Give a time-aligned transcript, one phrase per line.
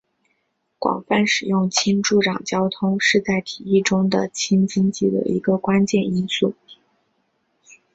[0.79, 6.55] 广泛使用氢助长交通是在提议中的氢经济的一个关键因素。